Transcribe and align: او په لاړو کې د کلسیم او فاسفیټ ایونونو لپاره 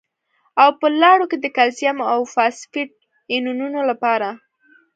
او 0.61 0.69
په 0.79 0.87
لاړو 1.01 1.25
کې 1.31 1.37
د 1.41 1.47
کلسیم 1.57 1.97
او 2.13 2.19
فاسفیټ 2.33 2.89
ایونونو 3.33 3.79
لپاره 3.89 4.29